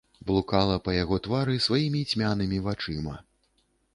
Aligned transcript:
Блукала 0.27 0.77
па 0.85 0.95
яго 0.95 1.19
твары 1.27 1.59
сваімі 1.67 2.01
цьмянымі 2.13 2.57
вачыма. 2.69 3.15